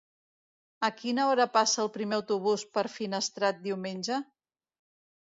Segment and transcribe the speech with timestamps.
[0.85, 4.19] A quina hora passa el primer autobús per Finestrat diumenge?